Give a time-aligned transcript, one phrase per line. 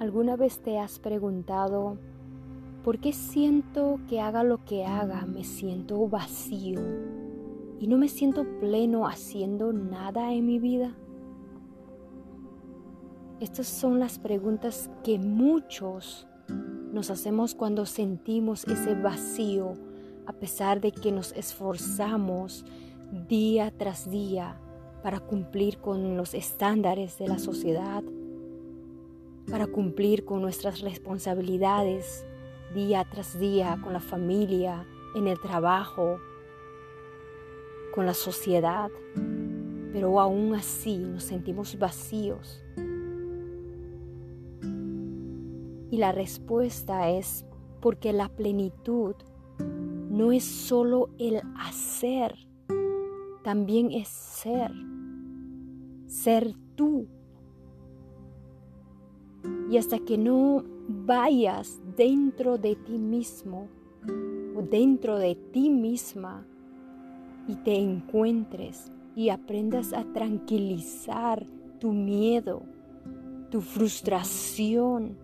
[0.00, 1.98] ¿Alguna vez te has preguntado
[2.82, 6.80] por qué siento que haga lo que haga, me siento vacío
[7.78, 10.96] y no me siento pleno haciendo nada en mi vida?
[13.40, 16.26] Estas son las preguntas que muchos
[16.94, 19.74] nos hacemos cuando sentimos ese vacío
[20.24, 22.64] a pesar de que nos esforzamos
[23.28, 24.58] día tras día
[25.02, 28.02] para cumplir con los estándares de la sociedad,
[29.50, 32.24] para cumplir con nuestras responsabilidades
[32.74, 36.18] día tras día con la familia, en el trabajo,
[37.92, 38.90] con la sociedad,
[39.92, 42.62] pero aún así nos sentimos vacíos.
[45.90, 47.44] Y la respuesta es
[47.80, 49.16] porque la plenitud
[49.58, 52.36] no es solo el hacer,
[53.42, 54.70] también es ser,
[56.06, 57.08] ser tú
[59.70, 63.68] y hasta que no vayas dentro de ti mismo
[64.56, 66.44] o dentro de ti misma
[67.46, 71.46] y te encuentres y aprendas a tranquilizar
[71.78, 72.62] tu miedo,
[73.50, 75.16] tu frustración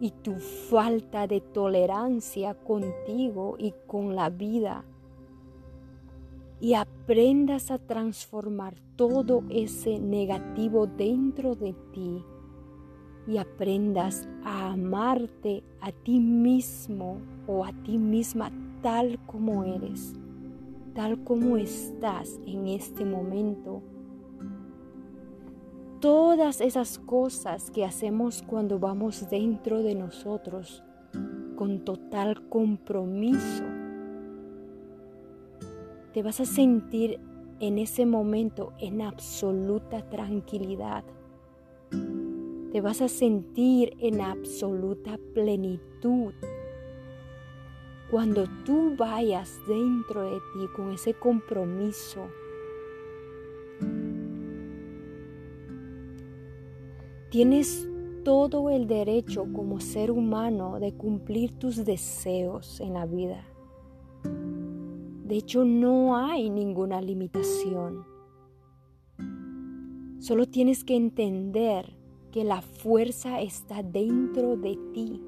[0.00, 4.84] y tu falta de tolerancia contigo y con la vida.
[6.60, 12.24] Y aprendas a transformar todo ese negativo dentro de ti
[13.26, 18.50] y aprendas a amarte a ti mismo o a ti misma
[18.82, 20.14] tal como eres,
[20.94, 23.82] tal como estás en este momento.
[26.00, 30.82] Todas esas cosas que hacemos cuando vamos dentro de nosotros
[31.56, 33.64] con total compromiso,
[36.12, 37.20] te vas a sentir
[37.60, 41.04] en ese momento en absoluta tranquilidad
[42.72, 46.32] te vas a sentir en absoluta plenitud.
[48.10, 52.28] Cuando tú vayas dentro de ti con ese compromiso,
[57.28, 57.86] tienes
[58.24, 63.44] todo el derecho como ser humano de cumplir tus deseos en la vida.
[65.26, 68.06] De hecho, no hay ninguna limitación.
[70.20, 72.01] Solo tienes que entender
[72.32, 75.22] que la fuerza está dentro de ti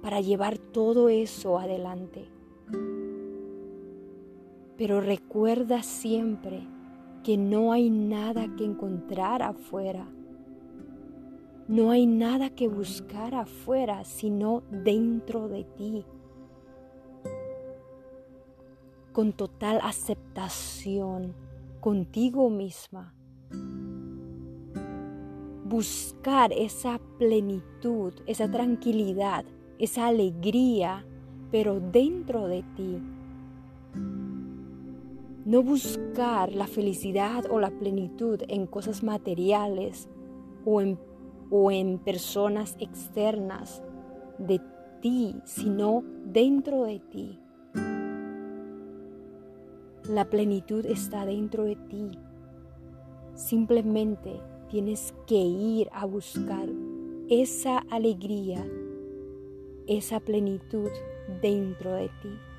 [0.00, 2.26] para llevar todo eso adelante.
[4.78, 6.66] Pero recuerda siempre
[7.22, 10.08] que no hay nada que encontrar afuera.
[11.68, 16.04] No hay nada que buscar afuera, sino dentro de ti.
[19.12, 21.34] Con total aceptación
[21.80, 23.14] contigo misma
[25.72, 29.46] buscar esa plenitud, esa tranquilidad,
[29.78, 31.06] esa alegría,
[31.50, 32.98] pero dentro de ti.
[35.46, 40.10] No buscar la felicidad o la plenitud en cosas materiales
[40.66, 40.98] o en,
[41.50, 43.82] o en personas externas
[44.36, 44.60] de
[45.00, 47.40] ti, sino dentro de ti.
[50.06, 52.10] La plenitud está dentro de ti.
[53.34, 56.66] Simplemente tienes que ir a buscar
[57.28, 58.66] esa alegría,
[59.86, 60.88] esa plenitud
[61.42, 62.51] dentro de ti.